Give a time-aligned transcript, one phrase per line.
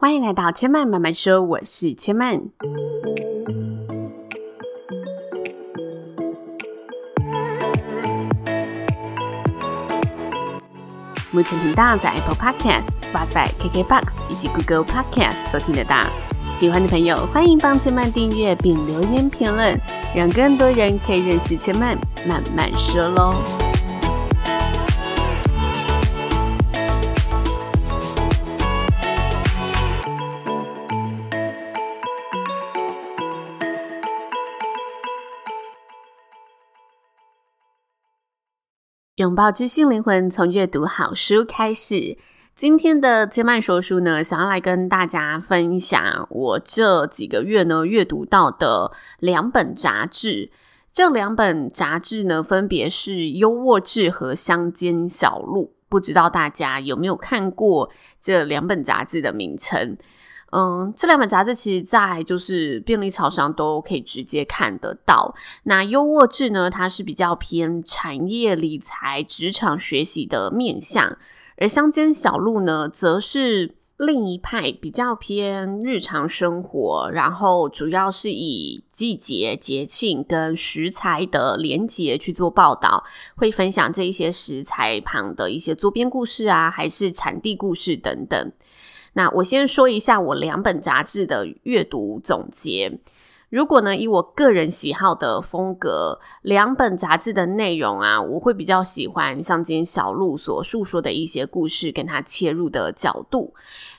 [0.00, 2.50] 欢迎来到千嫚慢慢说，我是千嫚。
[11.30, 15.96] 目前频道在 Apple Podcast、Spotify、KKBox 以及 Google Podcast 都听得到。
[16.54, 19.78] 喜欢的朋友，欢迎帮千嫚订阅并留言评论，
[20.16, 23.34] 让更多人可以认识千嫚慢慢说喽。
[39.20, 42.16] 拥抱知性灵魂，从阅读好书开始。
[42.54, 50.50] 今天的千嫚说书呢，想要来跟大家分享我这几个月呢阅读到的两本杂志。
[50.90, 55.64] 这两本杂志呢，分别是《优渥志》和《乡间小路》。
[55.90, 57.90] 不知道大家有没有看过
[58.22, 59.98] 这两本杂志的名称？
[60.52, 65.34] 嗯，这两本杂志其实，在就是便利超商都可以直接看得到。
[65.64, 71.16] 那优渥志呢，它是比较偏产业理财、职场学习的面向；
[71.56, 83.04] 而乡间小路呢，则是另一派，比较偏日常生活，然后主要是以季节、节庆跟食材的连结去做报道，
[83.36, 88.52] 会分享这一些食材旁的一些周边故事啊，还是产地故事等等。
[89.12, 93.00] 那我先说一下我两本杂志的阅读总结。
[93.48, 103.52] 如果呢，以我个人喜好的风格，两本杂志的内容啊，我会比较喜欢像今天小鹿所述说的一些故事，跟它切入的角度。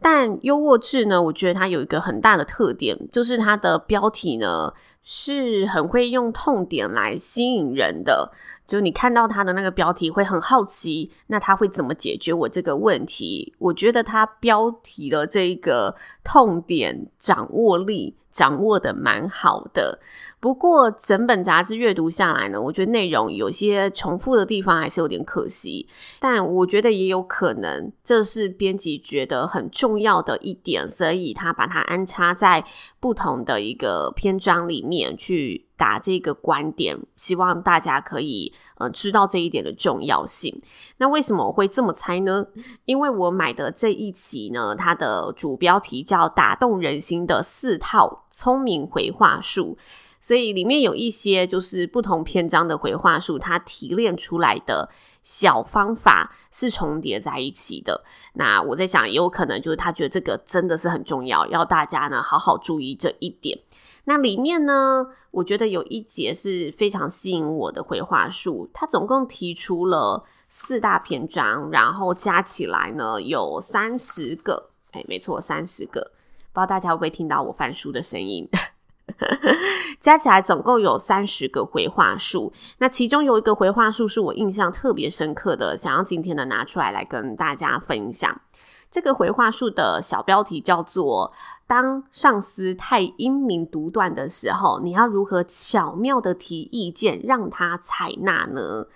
[0.00, 4.74] 但优渥志呢，我觉得它有一个很大的特点，就是它的标题呢
[5.08, 8.32] 是很会用痛点来吸引人的。
[8.66, 13.54] 就你看到他的那个标题会很好奇，那他会怎么解决我这个问题？
[13.58, 18.16] 我觉得他标题的这个痛点掌握力。
[18.36, 19.98] 掌握的蛮好的，
[20.38, 25.88] 不过整本杂志阅读下来呢，我觉得内容有些重复的地方还是有点可惜。
[26.20, 32.62] 但我觉得也有可能这是编辑觉得很重要的一点，所以他把它安插在
[33.00, 35.65] 不同的一个篇章里面去。
[35.76, 40.62] 打这个观点，希望大家可以呃知道这一点的重要性。
[40.96, 42.46] 那为什么我会这么猜呢？
[42.86, 49.76] 因为我买的这一期呢，它的主标题叫“打动人心的四套聪明回话术”，
[50.20, 54.88] 所以里面有一些就是不同篇章的回话术，它提炼出来的
[55.22, 58.02] 小方法是重叠在一起的。
[58.34, 63.58] 那我在想，也有可能就是他觉得这个真的是很重要，要大家呢好好注意这一点。
[64.08, 76.12] 那里面呢，我觉得有一节是非常吸引我的回话术，它总共提出了四大篇章，然后加起来呢有三十个，哎，没错，三十个，
[76.52, 78.48] 不知道大家会不会听到我翻书的声音？
[80.00, 88.40] 加起来总共有三十个回话术，那其中有一个回话术是我印象特别深刻的，想要今天的拿出来来跟大家分享。
[88.88, 91.32] 这个回话术的小标题叫做。
[91.66, 98.86] 当上司太英明独断的时候，你要如何巧妙的提意见让他采纳呢？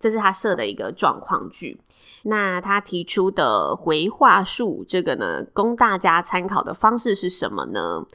[0.00, 1.80] 这是他设的一个状况句。
[2.22, 8.06] 那他提出的回话术，这个呢，供大家参考的方式是什么呢？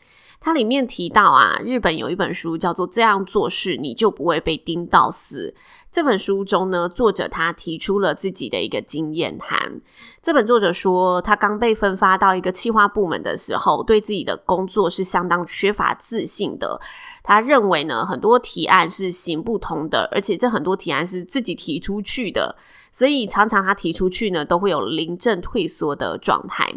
[0.42, 5.54] 它里面提到啊，日本有一本书叫做《这样做事你就不会被盯到死》。
[5.92, 9.82] 这本书中呢，作者他提出了自己的一个经验谈。
[10.22, 16.80] 这本作者说，他刚被分发到一个企划部门的时候，对自己的工作是相当缺乏自信的。
[17.24, 22.56] 他认为呢，很多提案是行不通的，而且这很多提案是自己提出去的，
[22.94, 26.74] 所以常常他提出去呢，都会有临阵退缩的状态。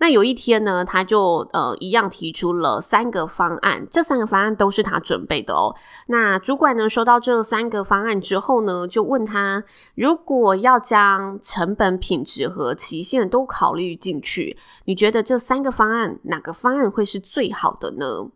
[0.00, 5.76] 那有一天呢，他就呃一样提出了三个方案，这三个方案都是他准备的哦。
[6.06, 9.62] 那主管呢，收到这三个方案之后呢，就问他，
[9.94, 14.56] 如果要将成本、品质和期限都考虑进去，
[14.86, 18.30] 你觉得这三个方案哪个方案会是最好的呢？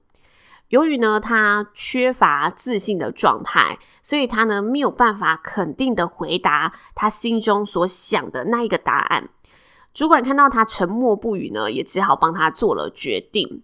[0.68, 9.30] 由于呢，他缺乏自信的状态，所以他呢没有办法肯定的回答他心中所想的那一个答案。
[9.94, 13.62] 主管看到他沉默不语呢，也只好帮他做了决定。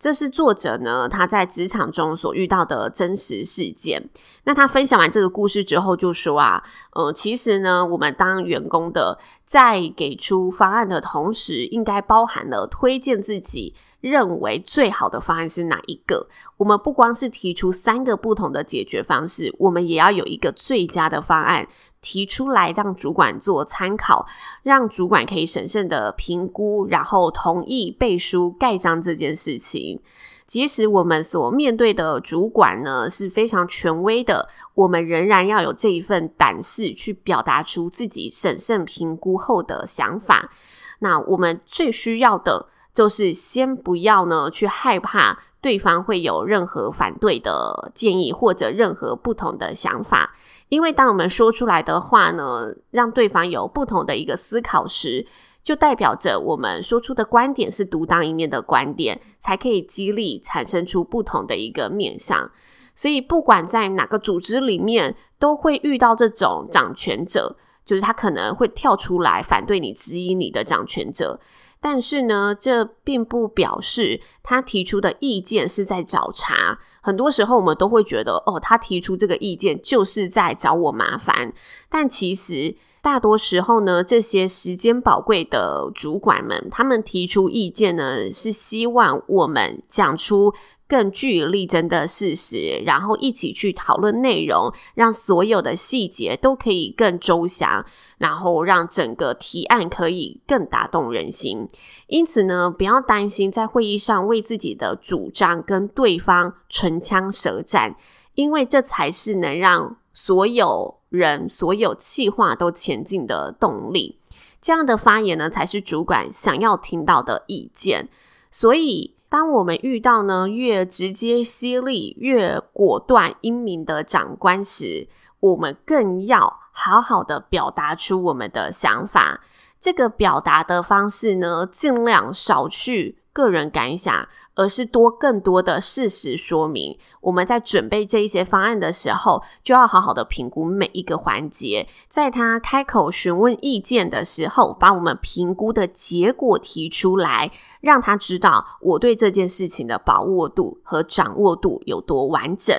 [0.00, 4.08] 这是作者呢他在职场中所遇到的真实事件。
[4.44, 6.64] 那他分享完这个故事之后，就说啊，
[6.94, 16.26] 呃，其实呢，我们当员工的在给出方案的同时，应该包含了推荐自己认为最好的方案是哪一个。
[16.56, 21.68] 我们不光是提出三个不同的解决方式，我们也要有一个最佳的方案。
[22.00, 24.26] 提出来让主管做参考，
[24.62, 30.00] 让主管可以审慎的评估，然后同意背书盖章这件事情。
[30.46, 40.50] 即使我们所面对的主管呢是非常权威的，我们仍然要有这一份胆识去表达出自己审慎评估后的想法。
[40.98, 50.34] 那我们最需要的就是先不要呢去害怕对方会有任何反对的建议或者任何不同的想法，
[50.70, 55.26] 因为当我们说出来的话呢，让对方有不同的一个思考时，
[55.62, 62.50] 就代表着我们说出的观点是独当一面的观点，才可以激励产生出不同的一个面向。
[62.94, 71.40] 所以，不管在哪个组织里面，都会遇到这种掌权者，就是他可能会跳出来反对你、质疑你的掌权者。
[71.80, 76.78] 但是呢，这并不表示他提出的意见是在找茬。
[77.02, 81.52] 很多时候，我们都会觉得，哦，他提出这个意见就是在找我麻烦。
[81.88, 90.52] 但其实，大多时候呢，这些时间宝贵的主管们，他们提出意见呢，是希望我们讲出
[90.90, 97.86] 更据理力争的事实，然后一起去讨论内容，让所有的细节都可以更周详，
[98.18, 101.68] 然后让整个提案可以更打动人心。
[102.08, 107.94] 因此呢，不要担心在会议上为自己的主张跟对方唇枪舌战，
[108.34, 114.18] 因为这才是能让所有人所有企划都前进的动力，
[114.60, 118.08] 这样的发言呢，才是主管想要听到的意见。
[118.50, 129.40] 所以，当我们遇到呢越直接犀利、越果断英明的长官时，我们更要好好的表达出我们的想法。
[129.78, 134.28] 这个表达的方式呢，尽量少去个人感想。
[134.54, 136.98] 而是多更多的事实说明。
[137.20, 141.88] 我们在准备这一些方案的时候，就要好好的评估每一个环节。
[142.08, 147.50] 在他开口询问意见的时候，把我们评估的结果提出来，
[147.80, 152.74] 让他知道我对这件事情的把握度和掌握度有多完整。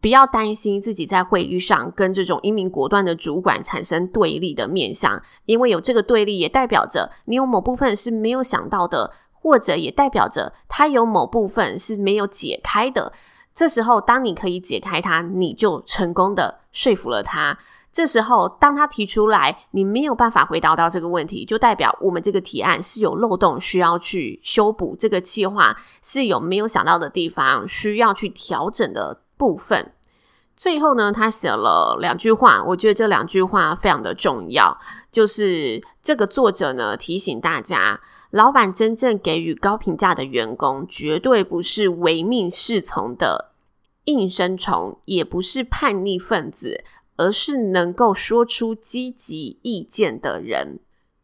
[0.00, 9.12] 不要担心自己在会议上跟这种英明果断的主管产生对立的面向，因为有这个对立，也代表着你有某部分是没有想到的。
[9.42, 13.12] 或者也代表着他有某部分是没有解开的。
[13.52, 17.58] 这时候，当你可以解开它，你就成功的说服了他。
[17.92, 24.96] 这时候，当他提出来，你没有办法回答到这个问题，就代表我们这个提案是有漏洞，需要去修补。
[24.96, 29.92] 这个计划是有没有想到的地方，需要去调整的部分。
[30.56, 34.78] 最后呢，他写了两句话，我觉得这两句话非常的重要，
[35.10, 38.00] 就是这个作者呢提醒大家。
[38.32, 43.52] 老板真正给予高评价的员工，绝对不是唯命是从的
[44.06, 46.82] 应声虫，也不是叛逆分子，
[47.16, 50.80] 而是能够说出积极意见的人。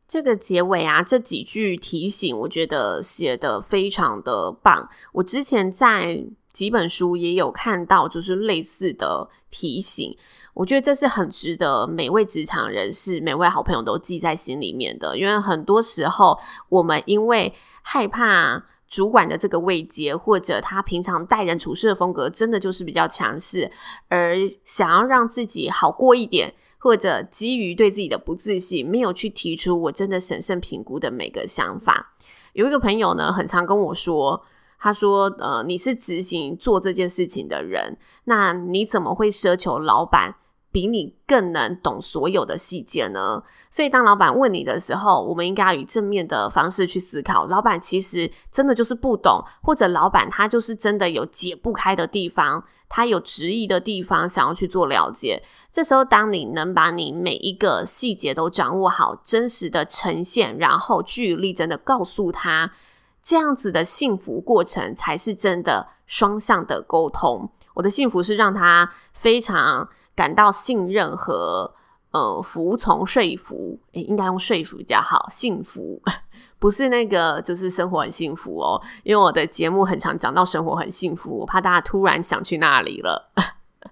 [0.07, 4.89] 这个结尾啊，这几句提醒，我觉得写得非常的棒。
[5.13, 6.25] 我之前在
[6.59, 10.19] 几本书也有看到，就是类似的提醒。
[10.55, 16.37] 我觉得这是很值得每位职场人士、每位好朋友都记在心里面的，因为很多时候
[16.69, 23.71] 我们因为害怕主管的这个位阶，或者他平常待人处事的风格真的就是比较强势，
[24.09, 32.17] 而想要让自己好过一点，或者基于对自己的不自信，没有去提出我真的审慎评估的每个想法。
[32.55, 34.43] 有一个朋友呢，很常跟我说，
[34.79, 40.37] 他说：“呃，你是执行做这件事情的人，那你怎么会奢求老板？”
[40.71, 43.43] 比你更能懂所有的细节呢？
[43.71, 47.47] 所以当老板问你的时候，我们应该要以正面的方式去思考。
[47.47, 55.43] 老板其实真的就是不懂，或者老板他就是真的有解不开的地方，他有质疑的地方，想要去做了解。
[55.73, 62.73] 这时候，当你能把你每一个细节都掌握好，真实的呈现，然后据理力争的告诉他，
[63.23, 67.51] 这样子的幸福过程才是真的双向的沟通。
[67.75, 69.89] 我的幸福是让他非常。
[70.19, 71.73] 感到信任和
[72.11, 75.29] 呃服从说服，诶，应该用说服比较好。
[75.31, 76.03] 幸福
[76.59, 78.83] 不是那个，就是生活很幸福哦。
[79.05, 83.31] 因为我的节目很常讲到生活很幸福，我怕大家突然想去那里了。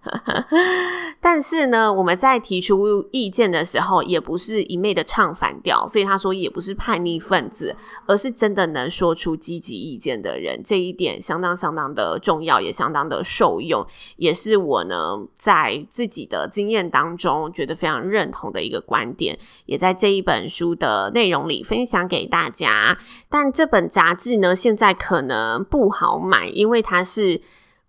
[1.21, 7.75] 但是呢，我们在提出意见的时候，也不是一昧的唱反调，所以他说也不是叛逆分子，
[8.07, 10.63] 而是真的能说出积极意见的人。
[10.65, 13.85] 这一点相当相当的重要，也相当的受用，
[14.17, 22.97] 也是我呢在自己的经验当中觉得非常认同的一个观点，也在这一本书的内容里分享给大家。
[23.29, 27.41] 但这本杂志呢，现在可能不好买，因为它是。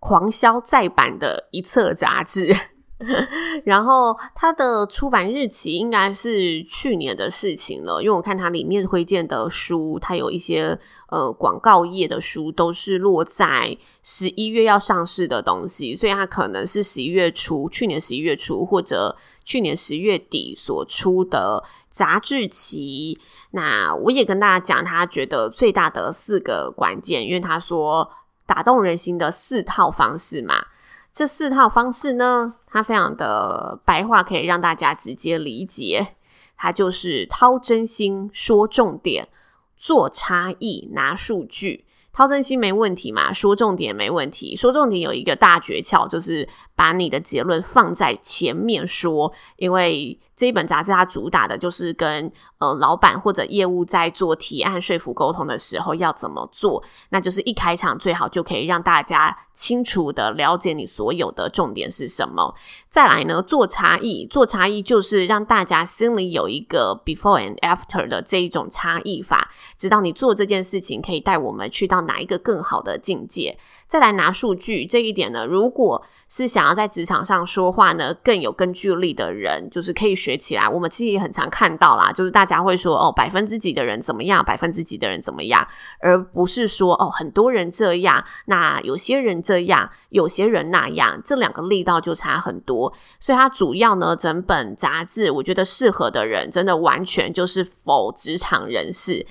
[0.08, 2.56] 狂销再版的一册杂志，
[3.66, 23.20] 然后它的出版日期应该是去年的事情了，因为我看它里面推荐的书，它有一些呃广告页的书都是落在十一月要上市的东西，所以它可能是十一月初，去年十一月初或者去年十月底所出的杂志期。
[23.52, 28.10] 那我也跟大家讲，他觉得最大的四个关键，因为他说
[28.48, 30.66] 打动人心的四套方式嘛。
[31.14, 36.16] 这四套方式呢，它非常的白话，可以让大家直接理解。
[36.56, 39.28] 它就是掏真心、说重点、
[39.76, 41.86] 做差异、拿数据。
[42.12, 44.56] 掏真心没问题嘛，说重点没问题。
[44.56, 50.18] 说重点有一个大诀窍，就是把你的结论放在前面说，因为。
[50.38, 62.54] 这一本杂志它主打的就是跟呃老板或者业务在做提案说服沟通的时候要怎么做，那就是一开场最好就可以让大家清楚的了解你所有的重点是什么。
[62.88, 73.58] 再来呢，做差异，做差异就是让大家心里有一个 before and after 的这一种差异法，知道你做这件事情可以带我们去到哪一个更好的境界。
[73.88, 80.68] 再来拿数据这一点呢，如果是想想要在职场上说话呢，更有根据力的人，就是可以学起来。
[80.68, 85.66] 我们其实也很常看到啦，就是大家会说哦，百分之几的人怎么样，百分之几的人怎么样，
[86.02, 92.92] 而不是说哦，很多人这样，那有些人这样，有些人那样，这两个力道就差很多。
[93.22, 99.26] 所以它主要呢，整本杂志我觉得适合的人，真的完全就是否职场人士，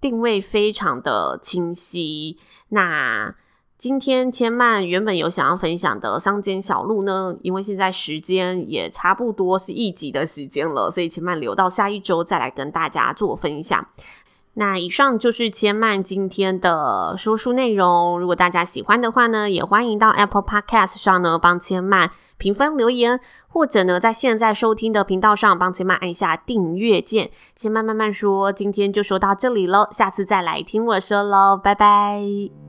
[0.00, 2.40] 定位非常的清晰。
[2.70, 3.36] 那。
[3.82, 13.84] 今天千曼原本有想要分享的乡间小路呢，因为现在时间也差不多是一集的时间了，所以千曼留到下一周再来跟大家做分享。
[14.54, 18.20] 那以上就是千曼今天的说书内容。
[18.20, 27.32] 如果大家喜欢的话呢，也欢迎到 Apple Podcast 上呢帮千曼评分留言，或者呢在现在收听的频道上帮千曼按一下订阅键。
[27.56, 32.61] 千曼慢慢说，今天就说到这里喽，下次再来听我说喽，拜拜。